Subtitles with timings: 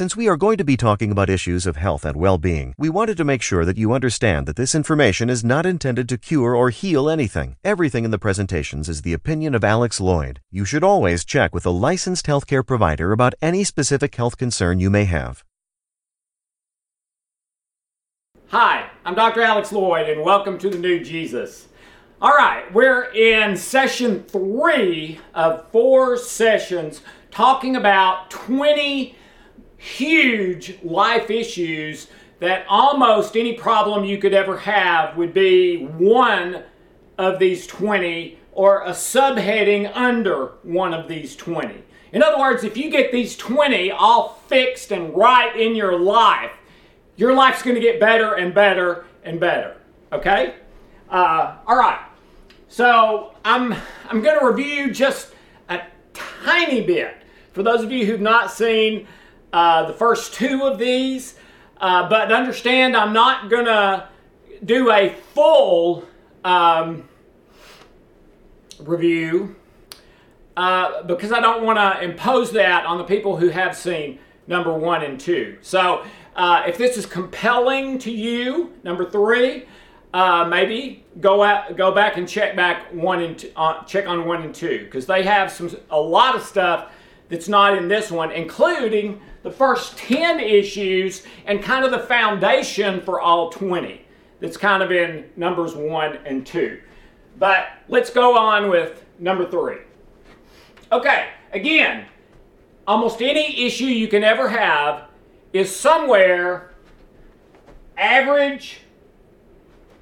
[0.00, 2.88] Since we are going to be talking about issues of health and well being, we
[2.88, 6.54] wanted to make sure that you understand that this information is not intended to cure
[6.54, 7.56] or heal anything.
[7.64, 10.38] Everything in the presentations is the opinion of Alex Loyd.
[10.50, 14.88] You should always check with a licensed healthcare provider about any specific health concern you
[14.88, 15.44] may have.
[18.48, 19.42] Hi, I'm Dr.
[19.42, 21.68] Alex Loyd and welcome to the New Jesus.
[22.22, 29.16] All right, we're in session three of four sessions talking about 20
[29.80, 36.62] huge life issues that almost any problem you could ever have would be one
[37.16, 41.82] of these 20 or a subheading under one of these 20.
[42.12, 46.52] In other words, if you get these 20 all fixed and right in your life,
[47.16, 49.76] your life's going to get better and better and better.
[50.12, 50.56] Okay?
[51.08, 52.00] Uh, all right.
[52.68, 53.74] So I'm
[54.08, 55.32] I'm going to review just
[55.68, 55.82] a
[56.12, 57.16] tiny bit
[57.52, 59.06] for those of you who've not seen
[59.52, 61.36] uh, the first two of these.
[61.78, 64.08] Uh, but understand, I'm not going to
[64.64, 66.04] do a full
[66.44, 67.08] um,
[68.78, 69.56] review
[70.56, 74.72] uh, because I don't want to impose that on the people who have seen number
[74.72, 75.56] one and two.
[75.62, 76.04] So
[76.36, 79.64] uh, if this is compelling to you, number three,
[80.12, 84.42] uh, maybe go out, go back and check back one and uh, check on one
[84.42, 86.92] and two because they have some a lot of stuff
[87.30, 93.00] that's not in this one, including the first 10 issues and kind of the foundation
[93.00, 94.04] for all 20.
[94.40, 96.80] That's kind of in numbers 1 and 2.
[97.38, 99.76] But let's go on with number 3.
[100.92, 102.06] Okay, again,
[102.86, 105.04] almost any issue you can ever have
[105.52, 106.72] is somewhere
[107.96, 108.80] average,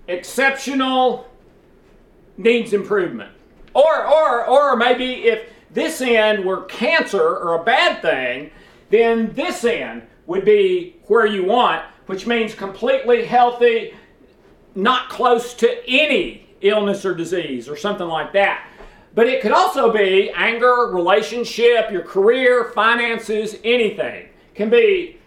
[0.07, 1.29] exceptional,
[2.39, 3.33] needs improvement.
[3.75, 8.51] Or, or, or maybe if this end were cancer or a bad thing,
[8.91, 13.95] then this end would be where you want, which means completely healthy,
[14.75, 18.67] not close to any illness or disease or something like that.
[19.15, 24.29] But it could also be anger, relationship, your career, finances, anything.
[24.55, 25.19] Can be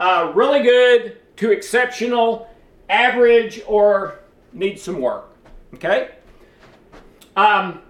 [0.00, 2.48] uh, really good to exceptional,
[2.88, 4.20] average, or
[4.52, 5.36] needs some work.
[5.74, 6.10] Okay?
[7.36, 7.82] Um,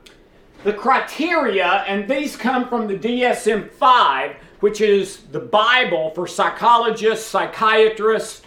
[0.66, 7.24] the criteria, and these come from the DSM 5, which is the Bible for psychologists,
[7.24, 8.42] psychiatrists,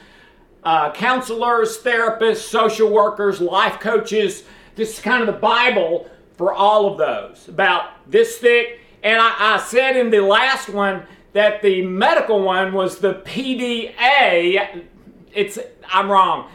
[0.65, 4.43] uh, counselors, therapists, social workers, life coaches.
[4.75, 8.81] This is kind of the Bible for all of those, about this thick.
[9.01, 14.83] And I, I said in the last one that the medical one was the PDA.
[15.33, 15.57] It's
[15.89, 16.49] I'm wrong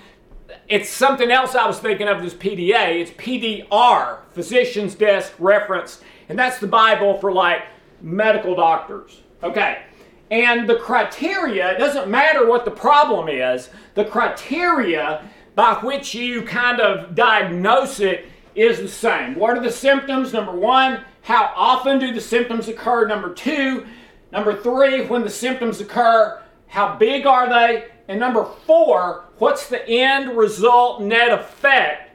[0.68, 3.00] it's something else I was thinking of this PDA.
[3.00, 7.62] It's PDR, Physician's Desk Reference, and that's the Bible for like
[8.00, 9.22] medical doctors.
[9.42, 9.82] Okay.
[10.30, 16.42] And the criteria, it doesn't matter what the problem is, the criteria by which you
[16.42, 19.34] kind of diagnose it is the same.
[19.36, 20.32] What are the symptoms?
[20.32, 23.06] Number one, how often do the symptoms occur?
[23.06, 23.86] Number two,
[24.32, 27.86] number three, when the symptoms occur, how big are they?
[28.08, 32.10] And number four, what's the end result net effect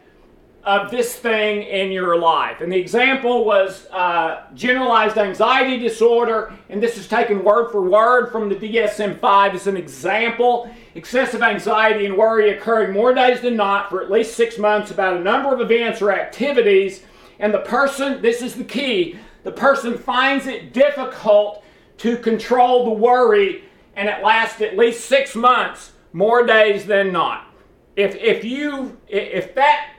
[0.63, 2.59] of this thing in your life?
[2.59, 8.31] And the example was uh, generalized anxiety disorder, and this is taken word for word
[8.31, 10.73] from the DSM 5 as an example.
[10.95, 15.15] Excessive anxiety and worry occurring more days than not for at least six months about
[15.15, 17.03] a number of events or activities.
[17.37, 21.63] And the person, this is the key, the person finds it difficult
[21.99, 23.65] to control the worry,
[23.95, 27.47] and it lasts at least six months, more days than not.
[27.95, 29.93] If, if you if that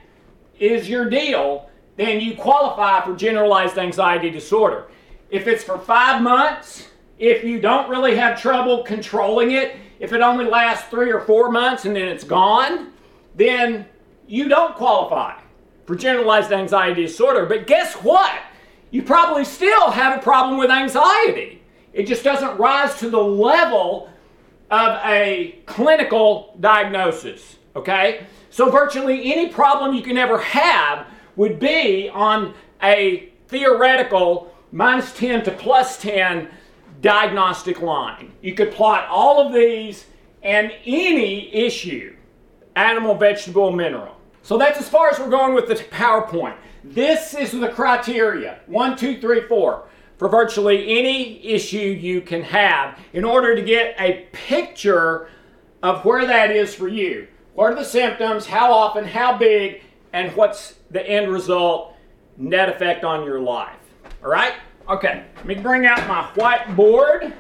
[0.58, 4.86] is your deal, then you qualify for generalized anxiety disorder.
[5.30, 10.22] If it's for five months, if you don't really have trouble controlling it, if it
[10.22, 12.92] only lasts three or four months and then it's gone,
[13.36, 13.86] then
[14.26, 15.38] you don't qualify
[15.86, 17.44] for generalized anxiety disorder.
[17.46, 18.32] But guess what?
[18.90, 21.62] You probably still have a problem with anxiety.
[21.92, 24.08] It just doesn't rise to the level
[24.70, 27.56] of a clinical diagnosis.
[27.76, 28.26] Okay?
[28.50, 31.06] So, virtually any problem you can ever have
[31.36, 36.48] would be on a theoretical minus 10 to plus 10
[37.00, 38.32] diagnostic line.
[38.42, 40.06] You could plot all of these
[40.42, 42.16] and any issue
[42.76, 44.16] animal, vegetable, mineral.
[44.42, 46.56] So that's as far as we're going with the PowerPoint.
[46.82, 49.88] This is the criteria one, two, three, four
[50.20, 55.30] for virtually any issue you can have in order to get a picture
[55.82, 57.26] of where that is for you.
[57.54, 59.80] What are the symptoms, how often, how big,
[60.12, 61.96] and what's the end result,
[62.36, 63.78] net effect on your life.
[64.22, 64.52] All right?
[64.90, 67.32] Okay, let me bring out my whiteboard.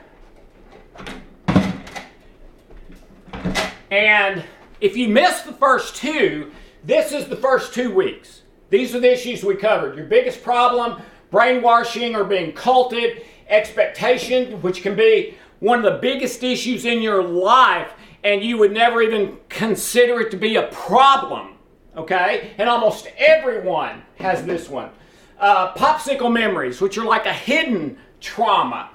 [3.90, 4.42] And
[4.80, 6.50] if you missed the first two,
[6.82, 8.40] this is the first two weeks.
[8.70, 9.96] These are the issues we covered.
[9.96, 16.42] Your biggest problem, brainwashing or being culted, expectation, which can be one of the biggest
[16.42, 17.92] issues in your life,
[18.24, 21.54] and you would never even consider it to be a problem.
[21.96, 22.52] Okay?
[22.58, 24.90] And almost everyone has this one.
[25.38, 28.90] Uh, popsicle memories, which are like a hidden trauma,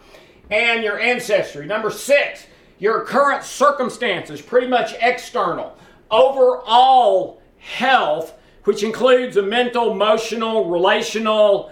[0.51, 1.65] and your ancestry.
[1.65, 2.45] Number six,
[2.77, 5.77] your current circumstances, pretty much external.
[6.11, 8.33] Overall health,
[8.65, 11.71] which includes a mental, emotional, relational,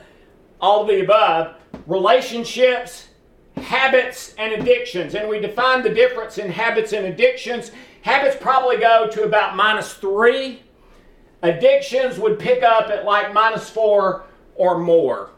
[0.63, 1.55] all of the above,
[1.87, 3.09] relationships,
[3.57, 5.13] habits, and addictions.
[5.13, 7.71] And we define the difference in habits and addictions.
[8.01, 10.63] Habits probably go to about minus three.
[11.41, 14.23] Addictions would pick up at like minus four
[14.55, 15.31] or more.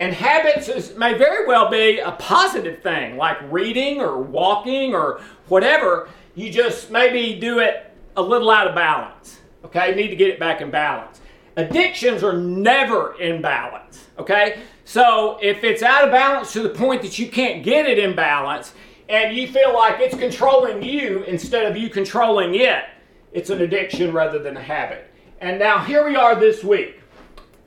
[0.00, 5.22] And habits is, may very well be a positive thing, like reading or walking or
[5.48, 6.10] whatever.
[6.34, 9.38] You just maybe do it a little out of balance.
[9.64, 11.22] Okay, you need to get it back in balance.
[11.58, 14.06] Addictions are never in balance.
[14.16, 17.98] Okay, so if it's out of balance to the point that you can't get it
[17.98, 18.74] in balance
[19.08, 22.84] and you feel like it's controlling you instead of you controlling it,
[23.32, 25.10] it's an addiction rather than a habit.
[25.40, 27.00] And now here we are this week.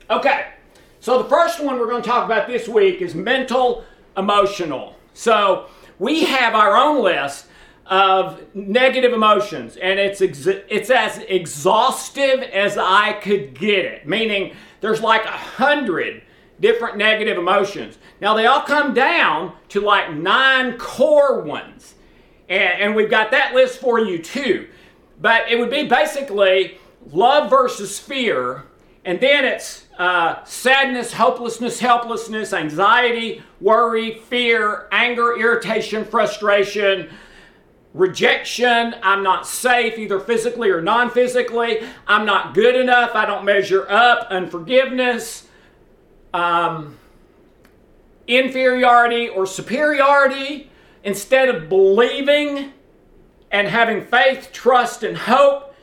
[0.08, 0.54] Okay,
[1.00, 3.84] so the first one we're going to talk about this week is mental
[4.16, 4.96] emotional.
[5.12, 5.66] So
[5.98, 7.44] we have our own list
[7.86, 14.06] of negative emotions, and it's ex- it's as exhaustive as I could get it.
[14.06, 16.22] Meaning, there's like a hundred
[16.60, 17.98] different negative emotions.
[18.20, 21.94] Now they all come down to like nine core ones,
[22.48, 24.68] and, and we've got that list for you too.
[25.20, 26.78] But it would be basically
[27.10, 28.64] love versus fear,
[29.04, 37.10] and then it's uh, sadness, hopelessness, helplessness, anxiety, worry, fear, anger, irritation, frustration,
[37.94, 38.94] rejection.
[39.02, 41.80] I'm not safe, either physically or non physically.
[42.06, 43.14] I'm not good enough.
[43.14, 44.28] I don't measure up.
[44.30, 45.46] Unforgiveness,
[46.32, 46.98] um,
[48.26, 50.70] inferiority, or superiority.
[51.04, 52.72] Instead of believing
[53.50, 55.74] and having faith, trust, and hope,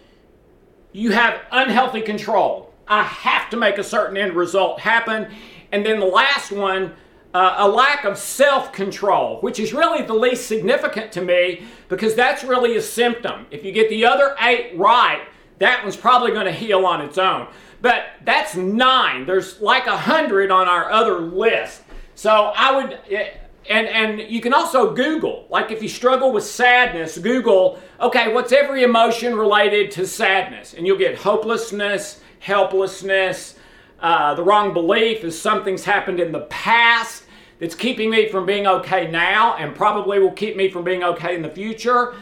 [0.92, 2.74] you have unhealthy control.
[2.88, 5.32] I have to make a certain end result happen.
[5.72, 6.96] And then the last one,
[7.34, 12.16] uh, a lack of self control, which is really the least significant to me because
[12.16, 13.46] that's really a symptom.
[13.52, 15.22] If you get the other eight right,
[15.60, 17.48] that one's probably going to heal on its own.
[17.82, 19.26] But that's nine.
[19.26, 21.84] There's like a hundred on our other list.
[22.16, 23.30] So I would, eh,
[23.70, 25.46] and and you can also Google.
[25.50, 27.80] Like if you struggle with sadness, Google.
[28.02, 30.74] Okay, what's every emotion related to sadness?
[30.74, 33.56] And you'll get hopelessness, helplessness.
[34.02, 37.24] Uh, the wrong belief is something's happened in the past
[37.60, 41.36] that's keeping me from being okay now and probably will keep me from being okay
[41.36, 42.16] in the future,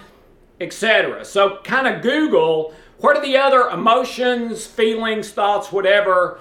[0.59, 1.23] etc.
[1.23, 6.39] So, kind of Google what are the other emotions, feelings, thoughts, whatever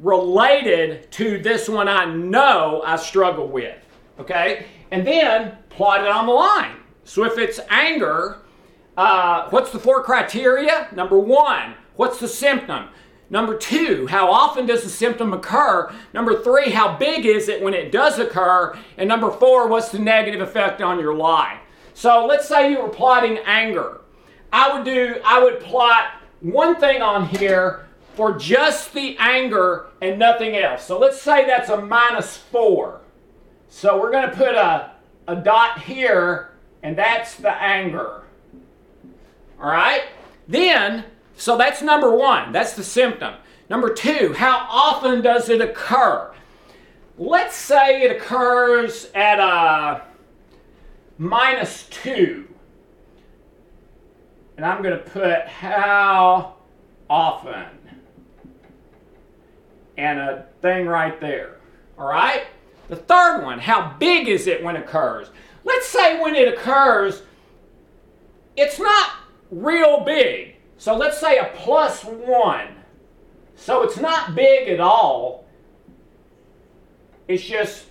[0.00, 3.78] related to this one I know I struggle with.
[4.18, 4.66] Okay?
[4.90, 6.76] And then plot it on the line.
[7.04, 8.38] So, if it's anger,
[8.96, 10.88] uh, what's the four criteria?
[10.92, 12.88] Number one, what's the symptom?
[13.30, 15.92] Number two, how often does the symptom occur?
[16.12, 18.78] Number three, how big is it when it does occur?
[18.98, 21.58] And number four, what's the negative effect on your life?
[21.94, 24.00] So let's say you were plotting anger.
[24.52, 30.18] I would do, I would plot one thing on here for just the anger and
[30.18, 30.84] nothing else.
[30.84, 33.00] So let's say that's a minus four.
[33.68, 34.94] So we're going to put a
[35.26, 36.50] a dot here,
[36.82, 38.22] and that's the anger.
[39.60, 40.02] All right?
[40.46, 41.04] Then,
[41.36, 42.52] so that's number one.
[42.52, 43.34] That's the symptom.
[43.68, 46.32] Number two, how often does it occur?
[47.16, 50.02] Let's say it occurs at a
[51.18, 52.48] minus two.
[54.56, 56.56] And I'm going to put how
[57.08, 57.66] often.
[59.96, 61.56] And a thing right there.
[61.98, 62.44] All right?
[62.88, 65.30] The third one, how big is it when it occurs?
[65.64, 67.22] Let's say when it occurs,
[68.56, 69.12] it's not
[69.50, 70.53] real big.
[70.78, 72.68] So let's say a plus one.
[73.54, 75.46] So it's not big at all.
[77.28, 77.86] It's just,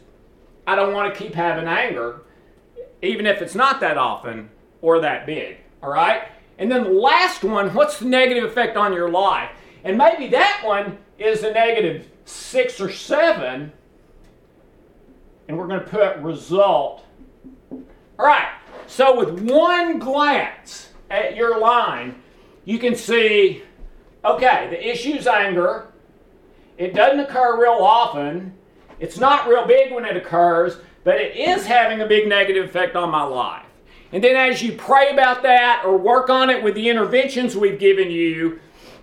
[0.67, 2.21] I don't want to keep having anger,
[3.01, 4.49] even if it's not that often
[4.81, 5.57] or that big.
[5.81, 6.23] All right?
[6.59, 9.49] And then the last one, what's the negative effect on your life?
[9.83, 13.71] And maybe that one is a negative six or seven.
[15.47, 17.05] And we're going to put result.
[17.71, 18.49] All right,
[18.87, 22.21] so with one glance at your line,
[22.65, 23.63] you can see
[24.25, 25.87] okay, the issue's anger.
[26.77, 28.53] It doesn't occur real often.
[28.99, 32.95] It's not real big when it occurs, but it is having a big negative effect
[32.95, 33.65] on my life.
[34.11, 37.79] And then as you pray about that or work on it with the interventions we've
[37.79, 38.59] given you,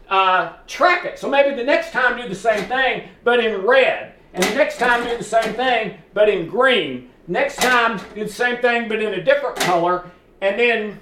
[0.08, 1.18] uh, track it.
[1.18, 4.14] So maybe the next time do the same thing, but in red.
[4.32, 7.10] And the next time do the same thing, but in green.
[7.26, 10.10] Next time do the same thing, but in a different color.
[10.40, 11.00] And then,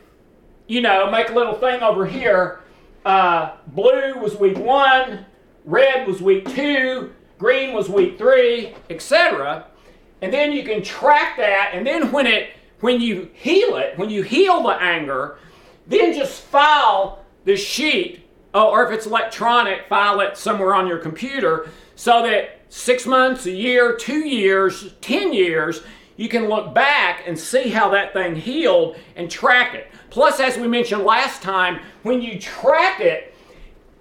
[0.68, 2.60] you know, make a little thing over here.
[3.04, 5.26] Uh, blue was week one,
[5.64, 9.66] red was week two, green was week three, etc.
[10.22, 11.70] And then you can track that.
[11.72, 15.38] And then when it when you heal it, when you heal the anger,
[15.88, 20.98] then just file the sheet, oh, or if it's electronic, file it somewhere on your
[20.98, 25.82] computer so that six months, a year, two years, 10 years,
[26.18, 29.86] you can look back and see how that thing healed and track it.
[30.10, 33.34] Plus, as we mentioned last time, when you track it,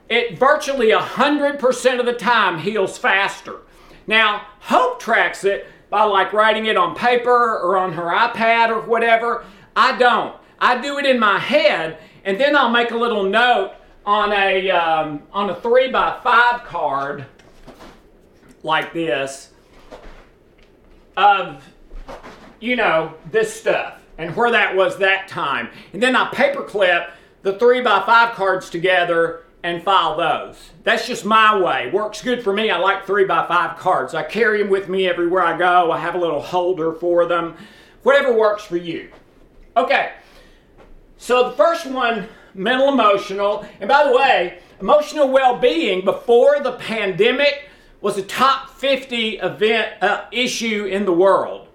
[0.10, 3.60] it virtually 100% of the time heals faster.
[4.08, 8.82] Now, Hope tracks it by like writing it on paper or on her iPad or
[8.82, 9.46] whatever.
[9.76, 10.36] I don't.
[10.60, 13.76] I do it in my head, and then I'll make a little note
[14.08, 17.28] on a um, on a three by five card
[18.64, 19.52] like this
[21.16, 21.64] of
[22.60, 27.12] you know this stuff and where that was that time, and then I paperclip
[27.44, 30.72] the three by five cards together and file those.
[30.84, 31.90] That's just my way.
[31.92, 32.70] Works good for me.
[32.70, 34.14] I like three by five cards.
[34.14, 35.92] I carry them with me everywhere I go.
[35.92, 37.56] I have a little holder for them.
[38.04, 39.12] Whatever works for you.
[39.76, 40.14] Okay,
[41.18, 43.66] so the first one, mental emotional.
[43.80, 47.70] And by the way, emotional well being before the pandemic
[48.02, 51.67] was a top 50 event uh, issue in the world.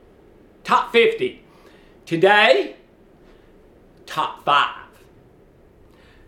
[0.64, 1.42] Top 50.
[2.06, 2.76] Today,
[4.06, 4.82] top five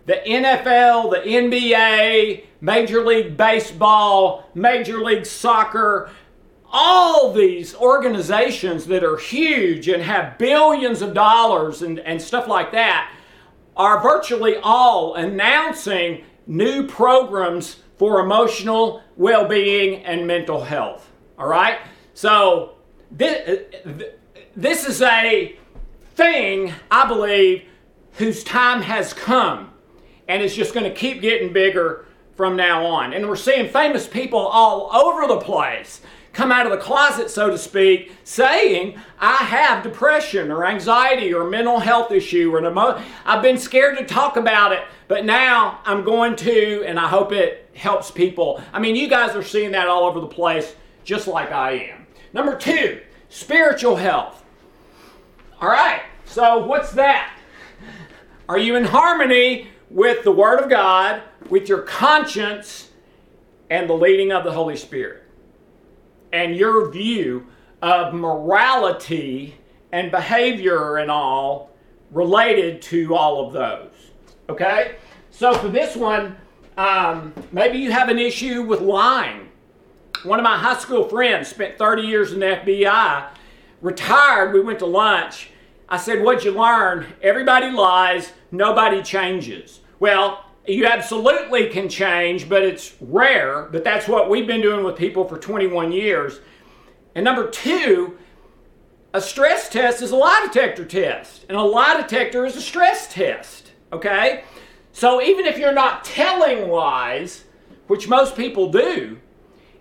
[0.06, 6.10] the NFL, the NBA, Major League Baseball, Major League Soccer,
[6.70, 12.72] all these organizations that are huge and have billions of dollars and, and stuff like
[12.72, 13.12] that
[13.76, 21.10] are virtually all announcing new programs for emotional well being and mental health.
[21.38, 21.78] All right?
[22.12, 22.74] So,
[23.10, 23.60] this,
[24.56, 25.56] this is a
[26.14, 27.64] thing, I believe,
[28.12, 29.70] whose time has come
[30.28, 33.12] and it's just going to keep getting bigger from now on.
[33.12, 36.00] And we're seeing famous people all over the place
[36.32, 41.48] come out of the closet, so to speak, saying, I have depression or anxiety or
[41.48, 45.78] mental health issue or an emo- I've been scared to talk about it, but now
[45.84, 48.60] I'm going to, and I hope it helps people.
[48.72, 52.06] I mean, you guys are seeing that all over the place, just like I am.
[52.32, 54.43] Number two, spiritual health.
[55.60, 57.38] All right, so what's that?
[58.48, 62.90] Are you in harmony with the Word of God, with your conscience,
[63.70, 65.22] and the leading of the Holy Spirit.
[66.32, 67.46] And your view
[67.80, 69.56] of morality
[69.92, 71.70] and behavior and all
[72.10, 73.92] related to all of those.
[74.48, 74.96] Okay?
[75.30, 76.36] So for this one,
[76.76, 79.48] um, maybe you have an issue with lying.
[80.24, 83.28] One of my high school friends spent 30 years in the FBI,
[83.84, 84.54] retired.
[84.54, 85.50] We went to lunch.
[85.88, 87.06] I said, What'd you learn?
[87.22, 89.80] Everybody lies, nobody changes.
[90.00, 93.68] Well, you absolutely can change, but it's rare.
[93.70, 96.40] But that's what we've been doing with people for 21 years.
[97.14, 98.18] And number two,
[99.12, 103.12] a stress test is a lie detector test, and a lie detector is a stress
[103.12, 103.72] test.
[103.92, 104.44] Okay?
[104.92, 107.44] So even if you're not telling lies,
[107.86, 109.18] which most people do,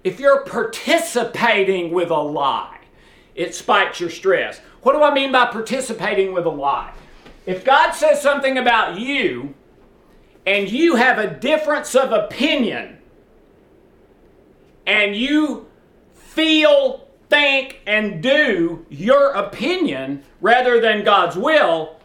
[0.04, 2.73] if you're participating with a lie,
[3.36, 4.60] it spikes your stress.
[4.82, 6.94] What do I mean by participating with a lie?
[7.46, 9.54] If God says something about you
[10.46, 13.00] and you have a difference of opinion
[14.86, 15.68] and you
[16.14, 21.98] feel, think, and do your opinion rather than God's will,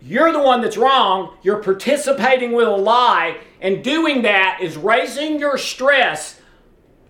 [0.00, 1.36] you're the one that's wrong.
[1.42, 6.40] You're participating with a lie, and doing that is raising your stress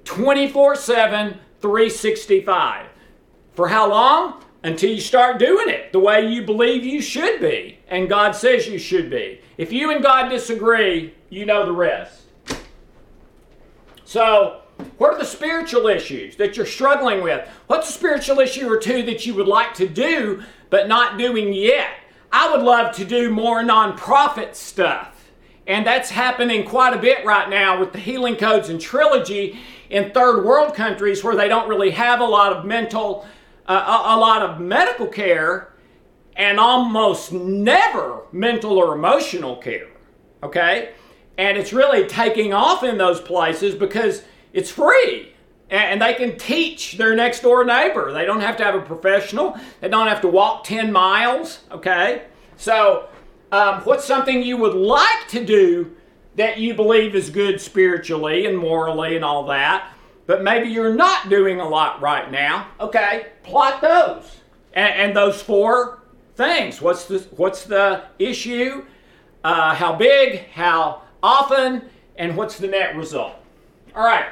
[0.05, 2.87] 24 7, 365.
[3.55, 4.43] For how long?
[4.63, 8.67] Until you start doing it the way you believe you should be, and God says
[8.67, 9.41] you should be.
[9.59, 12.23] If you and God disagree, you know the rest.
[14.05, 14.63] So,
[14.97, 17.47] what are the spiritual issues that you're struggling with?
[17.67, 21.53] What's a spiritual issue or two that you would like to do but not doing
[21.53, 21.91] yet?
[22.33, 25.31] I would love to do more nonprofit stuff.
[25.67, 29.59] And that's happening quite a bit right now with the Healing Codes and Trilogy
[29.89, 33.27] in third world countries where they don't really have a lot of mental,
[33.67, 35.73] a, a lot of medical care
[36.37, 39.89] and almost never mental or emotional care.
[40.43, 40.93] Okay?
[41.39, 45.33] And it's really taking off in those places because it's free.
[45.71, 48.13] And they can teach their next door neighbor.
[48.13, 49.59] They don't have to have a professional.
[49.81, 51.61] They don't have to walk 10 miles.
[51.71, 52.25] Okay?
[52.57, 53.09] So,
[53.51, 55.97] um, what's something you would like to do
[56.37, 59.94] that you believe is good spiritually and morally and all that,
[60.27, 62.69] but maybe you're not doing a lot right now?
[62.81, 64.37] Okay, plot those.
[64.73, 66.03] And, and those four
[66.37, 66.81] things.
[66.81, 68.85] What's the, what's the issue?
[69.43, 70.49] Uh, how big?
[70.51, 71.83] How often?
[72.17, 73.35] And what's the net result?
[73.95, 74.27] All right,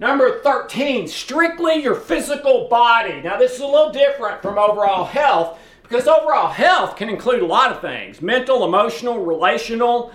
[0.00, 3.20] number 13, strictly your physical body.
[3.20, 7.46] Now, this is a little different from overall health because overall health can include a
[7.46, 10.12] lot of things mental, emotional, relational.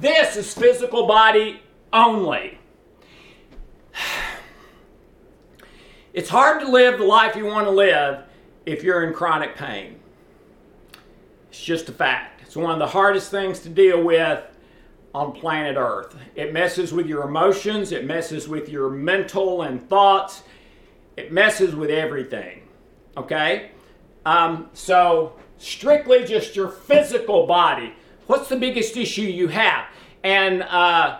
[0.00, 2.58] This is physical body only.
[6.16, 8.22] It's hard to live the life you want to live
[8.64, 10.00] if you're in chronic pain.
[11.50, 12.40] It's just a fact.
[12.40, 14.42] It's one of the hardest things to deal with
[15.14, 16.16] on planet Earth.
[16.34, 20.42] It messes with your emotions, it messes with your mental and thoughts,
[21.18, 22.62] it messes with everything.
[23.18, 23.72] Okay?
[24.24, 27.92] Um, so, strictly just your physical body.
[28.26, 29.84] What's the biggest issue you have?
[30.24, 31.18] And uh,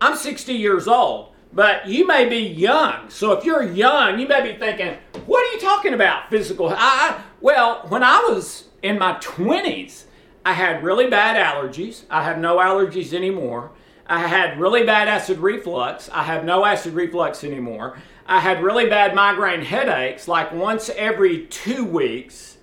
[0.00, 3.10] I'm 60 years old, but you may be young.
[3.10, 6.68] So, if you're young, you may be thinking, what are you talking about, physical?
[6.76, 10.04] I, well, when I was in my 20s,
[10.44, 12.04] I had really bad allergies.
[12.08, 13.72] I have no allergies anymore.
[14.06, 16.08] I had really bad acid reflux.
[16.12, 17.98] I have no acid reflux anymore.
[18.26, 22.58] I had really bad migraine headaches, like once every two weeks.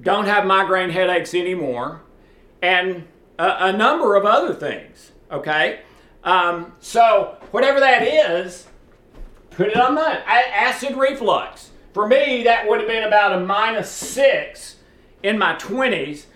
[0.00, 2.02] Don't have migraine headaches anymore.
[2.62, 3.06] And
[3.38, 5.80] a, a number of other things, okay?
[6.24, 8.66] Um, so, whatever that is,
[9.50, 11.70] put it on the acid reflux.
[11.92, 14.76] For me, that would have been about a minus six
[15.22, 16.26] in my 20s.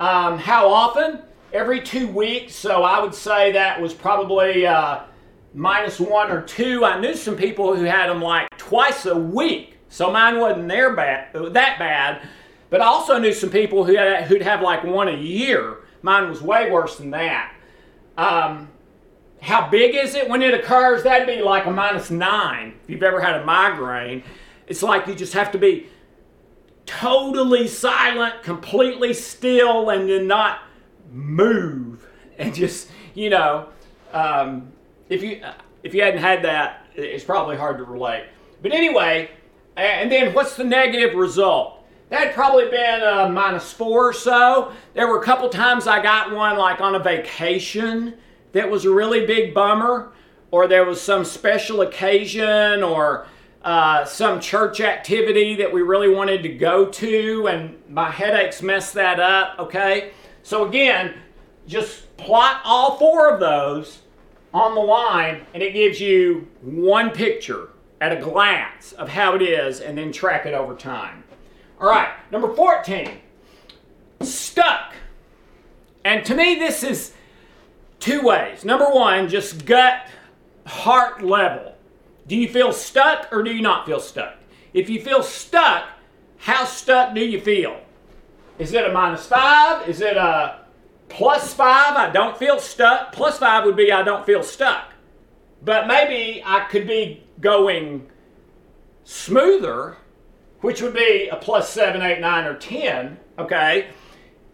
[0.00, 1.20] Um, how often?
[1.52, 2.54] Every two weeks.
[2.54, 5.00] So I would say that was probably uh,
[5.52, 6.84] minus one or two.
[6.84, 9.78] I knew some people who had them like twice a week.
[9.88, 12.26] So mine wasn't there bad, that bad.
[12.70, 15.78] But I also knew some people who had, who'd have like one a year.
[16.02, 17.54] Mine was way worse than that.
[18.16, 18.68] Um,
[19.44, 21.02] how big is it when it occurs?
[21.02, 22.74] That'd be like a minus nine.
[22.82, 24.22] If you've ever had a migraine,
[24.66, 25.86] it's like you just have to be
[26.86, 30.60] totally silent, completely still, and then not
[31.12, 32.06] move.
[32.38, 33.68] And just, you know,
[34.14, 34.72] um,
[35.10, 35.42] if you
[35.82, 38.24] if you hadn't had that, it's probably hard to relate.
[38.62, 39.30] But anyway,
[39.76, 41.84] and then what's the negative result?
[42.08, 44.72] That'd probably been a minus four or so.
[44.94, 48.14] There were a couple times I got one like on a vacation
[48.54, 50.10] that was a really big bummer,
[50.50, 53.26] or there was some special occasion, or
[53.62, 58.94] uh, some church activity that we really wanted to go to, and my headaches messed
[58.94, 60.12] that up, okay?
[60.42, 61.14] So, again,
[61.66, 64.02] just plot all four of those
[64.52, 69.42] on the line, and it gives you one picture at a glance of how it
[69.42, 71.24] is, and then track it over time.
[71.80, 73.18] All right, number 14,
[74.20, 74.94] stuck.
[76.04, 77.14] And to me, this is
[78.04, 78.66] two ways.
[78.66, 80.06] Number one, just gut,
[80.66, 81.74] heart level.
[82.26, 84.36] Do you feel stuck or do you not feel stuck?
[84.74, 85.88] If you feel stuck,
[86.36, 87.80] how stuck do you feel?
[88.58, 89.88] Is it a minus five?
[89.88, 90.66] Is it a
[91.08, 91.96] plus five?
[91.96, 93.12] I don't feel stuck.
[93.12, 94.92] Plus five would be I don't feel stuck.
[95.62, 98.06] But maybe I could be going
[99.04, 99.96] smoother,
[100.60, 103.18] which would be a plus seven, eight, nine, or ten.
[103.38, 103.88] Okay.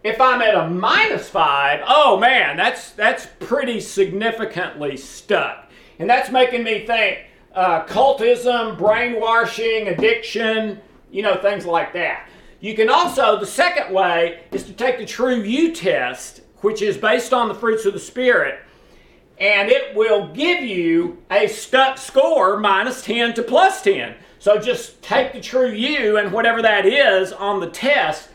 [0.03, 5.69] If I'm at a minus five, oh man, that's that's pretty significantly stuck.
[5.99, 12.27] And that's making me think, uh, cultism, brainwashing, addiction, you know, things like that.
[12.59, 16.97] You can also, the second way is to take the True You test, which is
[16.97, 18.59] based on the fruits of the Spirit,
[19.39, 24.15] and it will give you a stuck score minus 10 to plus 10.
[24.39, 28.29] So just take the True You and whatever that is on the test,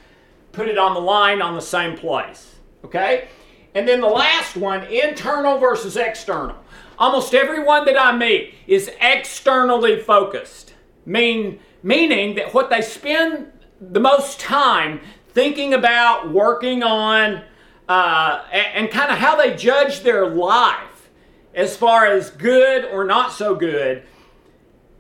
[0.57, 2.57] put it on the line on the same place.
[2.83, 3.29] Okay?
[3.75, 6.57] And then the last one internal versus external.
[6.99, 10.73] Almost everyone that I meet is externally focused,
[11.05, 17.43] mean, meaning that what they spend the most time thinking about, working on,
[17.87, 21.11] uh, and, and kind of how they judge their life
[21.55, 24.03] as far as good or not so good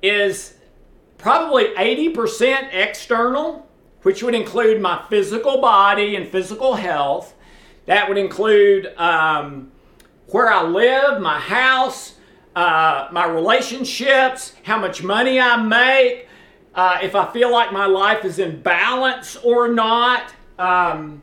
[0.02, 0.54] is
[1.16, 3.65] probably 80% external,
[4.06, 7.34] which would include my physical body and physical health.
[7.86, 9.72] That would include um,
[10.28, 12.14] where I live, my house,
[12.54, 16.28] uh, my relationships, how much money I make,
[16.76, 21.20] uh, if I feel like my life is in balance or not, um,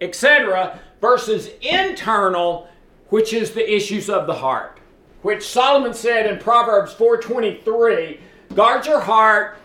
[0.00, 2.66] etc., versus internal,
[3.10, 4.80] which is the issues of the heart,
[5.22, 8.18] which Solomon said in Proverbs 4:23,
[8.56, 9.56] "Guard your heart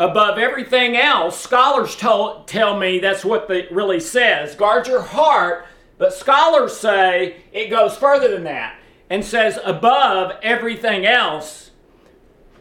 [0.00, 4.56] above everything else." Scholars told, tell me that's what it really says.
[4.56, 5.66] Guard your heart,
[5.98, 8.74] but scholars say it goes further than that
[9.08, 11.70] and says above everything else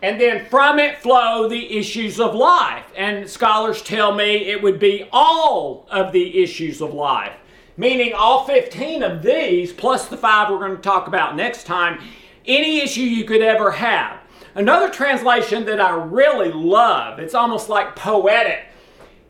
[0.02, 2.86] and then from it flow the issues of life.
[2.95, 7.34] And scholars tell me it would be all of the issues of life,
[7.75, 12.02] meaning all 15 of these, plus the five we're going to talk about next time,
[12.45, 14.19] any issue you could ever have.
[14.55, 18.65] Another translation that I really love, it's almost like poetic,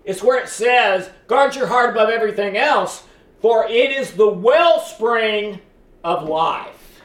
[0.05, 3.03] it's where it says, Guard your heart above everything else,
[3.41, 5.59] for it is the wellspring
[6.03, 7.01] of life.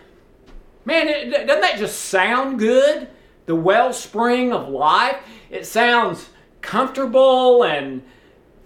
[0.85, 3.09] Man, doesn't that just sound good?
[3.47, 5.17] the wellspring of life.
[5.51, 8.03] It sounds comfortable and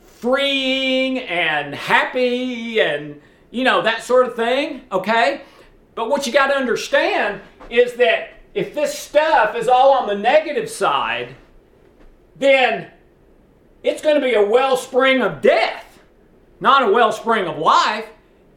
[0.01, 5.43] freeing and happy and, you know, that sort of thing, okay?
[5.95, 10.15] But what you got to understand is that if this stuff is all on the
[10.15, 11.37] negative side,
[12.37, 12.91] then
[13.83, 16.01] it's going to be a wellspring of death,
[16.61, 18.07] not a wellspring of life.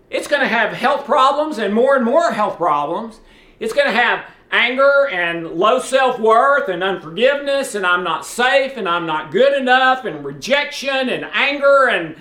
[0.09, 3.19] It's going to have health problems and more and more health problems.
[3.59, 8.75] It's going to have anger and low self worth and unforgiveness, and I'm not safe
[8.75, 12.15] and I'm not good enough, and rejection and anger and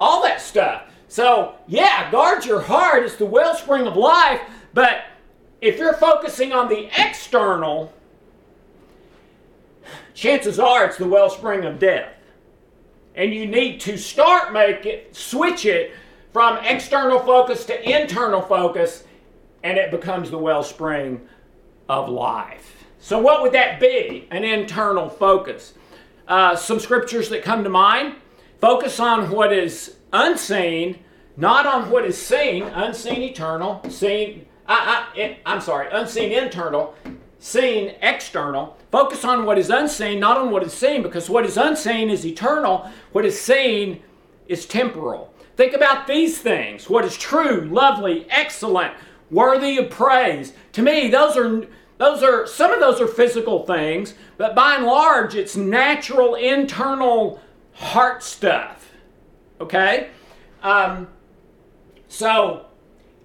[0.00, 0.84] all that stuff.
[1.08, 3.04] So, yeah, guard your heart.
[3.04, 4.40] It's the wellspring of life.
[4.72, 5.04] But
[5.62, 7.92] if you're focusing on the external,
[10.12, 12.12] chances are it's the wellspring of death.
[13.14, 15.92] And you need to start make it, switch it
[16.32, 19.04] from external focus to internal focus,
[19.62, 21.20] and it becomes the wellspring
[21.88, 22.84] of life.
[22.98, 24.26] So, what would that be?
[24.30, 25.74] An internal focus.
[26.26, 28.16] Uh, some scriptures that come to mind
[28.60, 30.98] focus on what is unseen,
[31.36, 36.94] not on what is seen, unseen eternal, seen, I, I, I'm sorry, unseen internal,
[37.38, 38.76] seen external.
[38.90, 42.24] Focus on what is unseen, not on what is seen, because what is unseen is
[42.24, 44.02] eternal, what is seen
[44.46, 45.32] is temporal.
[45.56, 48.94] Think about these things what is true, lovely, excellent,
[49.30, 50.52] worthy of praise.
[50.72, 51.66] To me, those are
[51.98, 57.40] those are some of those are physical things, but by and large, it's natural internal
[57.74, 58.90] heart stuff.
[59.60, 60.10] Okay,
[60.62, 61.08] um,
[62.08, 62.66] so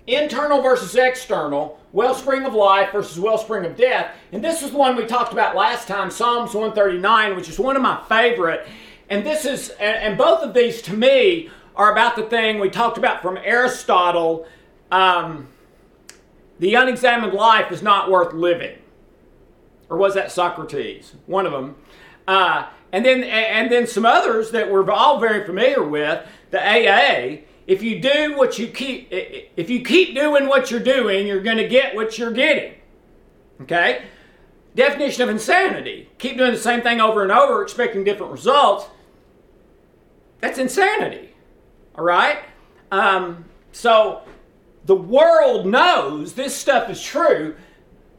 [0.08, 5.06] internal versus external, wellspring of life versus wellspring of death, and this is one we
[5.06, 8.66] talked about last time, Psalms 139, which is one of my favorite.
[9.10, 12.98] And this is, and both of these to me are about the thing we talked
[12.98, 14.48] about from Aristotle.
[14.92, 15.48] Um,
[16.60, 18.80] the unexamined life is not worth living.
[19.90, 21.14] Or was that Socrates?
[21.28, 21.76] One of them.
[22.28, 27.44] Uh, and then and then some others that we're all very familiar with, the AA.
[27.68, 31.58] If you do what you keep, if you keep doing what you're doing, you're going
[31.58, 32.74] to get what you're getting.
[33.62, 34.04] Okay.
[34.74, 38.88] Definition of insanity: keep doing the same thing over and over, expecting different results.
[40.40, 41.34] That's insanity.
[41.96, 42.40] All right.
[42.92, 44.22] Um, so
[44.86, 47.56] the world knows this stuff is true,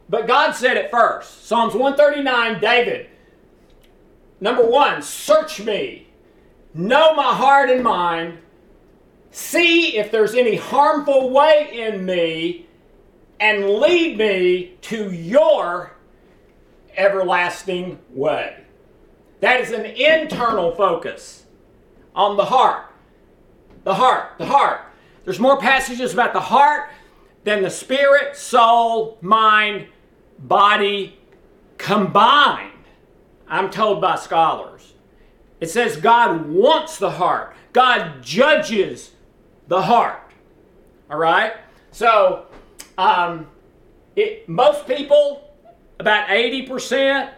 [0.09, 1.47] but God said it first.
[1.47, 3.09] Psalms 139, David.
[4.41, 6.07] Number one, search me,
[6.73, 8.37] know my heart and mind,
[9.31, 12.67] see if there's any harmful way in me,
[13.39, 15.95] and lead me to your
[16.97, 18.63] everlasting way.
[19.39, 21.45] That is an internal focus
[22.13, 22.87] on the heart.
[23.85, 24.81] The heart, the heart.
[25.23, 26.89] There's more passages about the heart
[27.45, 29.87] than the spirit, soul, mind,
[30.37, 31.17] body,
[31.77, 32.71] combined,
[33.47, 34.93] I'm told by scholars,
[35.59, 39.11] it says God wants the heart, God judges
[39.69, 40.21] the heart.
[41.09, 41.53] All right?
[41.91, 42.47] So,
[42.97, 43.47] um,
[44.15, 45.55] it, most people,
[45.99, 47.31] about 80%,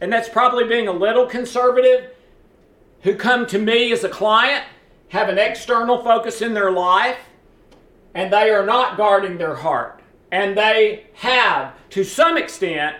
[0.00, 2.12] and that's probably being a little conservative,
[3.02, 4.64] who come to me as a client
[5.08, 7.18] have an external focus in their life
[8.14, 10.02] and they are not guarding their heart.
[10.30, 12.96] And they have, to some extent,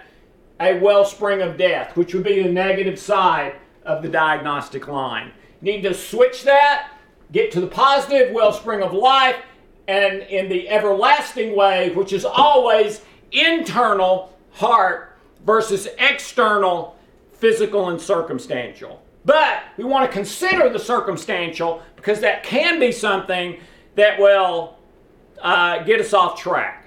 [0.58, 5.32] a wellspring of death, which would be the negative side of the diagnostic line.
[5.60, 6.92] Need to switch that,
[7.32, 9.36] get to the positive wellspring of life,
[9.88, 16.96] and in the everlasting way, which is always internal heart versus external
[17.32, 19.02] physical and circumstantial.
[19.24, 23.58] But we want to consider the circumstantial because that can be something
[23.94, 24.76] that will
[25.42, 26.86] uh, get us off track.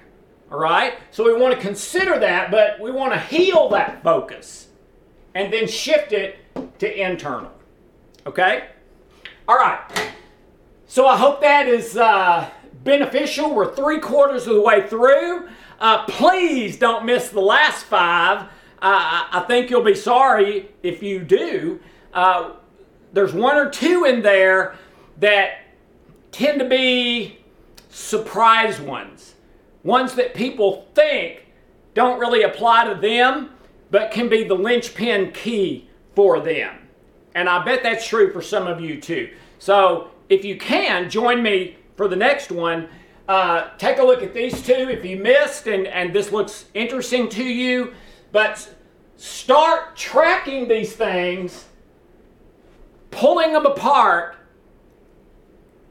[0.50, 0.94] All right?
[1.10, 4.68] So we want to consider that, but we want to heal that focus
[5.34, 6.38] and then shift it
[6.78, 7.52] to internal.
[8.26, 8.68] Okay?
[9.48, 9.80] All right.
[10.86, 12.48] So I hope that is uh,
[12.84, 13.54] beneficial.
[13.54, 15.48] We're three quarters of the way through.
[15.80, 18.42] Uh, please don't miss the last five.
[18.80, 21.80] Uh, I think you'll be sorry if you do.
[22.12, 22.52] Uh,
[23.12, 24.76] there's one or two in there
[25.20, 25.62] that
[26.32, 27.38] tend to be
[27.88, 29.34] surprise ones,
[29.84, 31.46] ones that people think
[31.94, 33.50] don't really apply to them,
[33.90, 36.76] but can be the linchpin key for them.
[37.34, 39.30] And I bet that's true for some of you too.
[39.58, 42.88] So if you can, join me for the next one.
[43.28, 47.28] Uh, take a look at these two if you missed and, and this looks interesting
[47.30, 47.94] to you.
[48.32, 48.74] But
[49.16, 51.66] start tracking these things,
[53.10, 54.36] pulling them apart,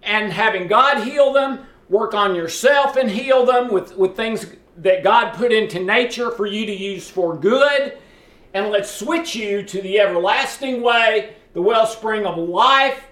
[0.03, 1.65] and having God heal them.
[1.89, 6.45] Work on yourself and heal them with, with things that God put into nature for
[6.45, 7.97] you to use for good.
[8.53, 13.03] And let's switch you to the everlasting way, the wellspring of life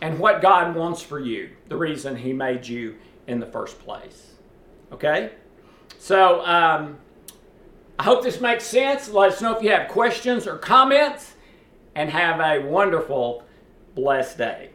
[0.00, 4.32] and what God wants for you, the reason He made you in the first place.
[4.92, 5.32] Okay?
[5.98, 6.98] So, um,
[7.98, 9.08] I hope this makes sense.
[9.10, 11.34] Let us know if you have questions or comments,
[11.94, 13.42] and have a wonderful,
[13.96, 14.70] blessed day.